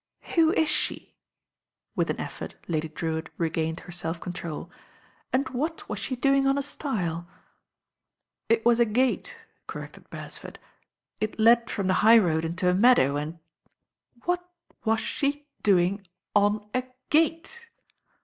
"Who 0.33 0.51
is 0.53 0.67
she?" 0.67 1.13
With 1.95 2.09
an 2.09 2.19
effort 2.19 2.55
Lady 2.67 2.89
Drewitt 2.89 3.29
re 3.37 3.51
gained 3.51 3.81
her 3.81 3.91
self 3.91 4.19
control, 4.19 4.71
"and 5.31 5.47
what 5.49 5.87
was 5.87 5.99
she 5.99 6.15
doing 6.15 6.47
on 6.47 6.57
a 6.57 6.63
stile?" 6.63 7.27
"It 8.49 8.65
was 8.65 8.79
a 8.79 8.85
gate," 8.85 9.37
corrected 9.67 10.09
Beresford. 10.09 10.57
"It 11.19 11.39
led 11.39 11.69
from 11.69 11.85
the 11.85 11.93
high 12.01 12.17
road 12.17 12.43
into 12.45 12.67
a 12.67 12.73
meadow 12.73 13.15
and" 13.15 13.37
"What— 14.25 14.43
y^zs— 14.87 14.97
she— 15.21 15.45
doing— 15.61 16.07
on— 16.35 16.67
a— 16.73 16.81
^gate 17.11 17.67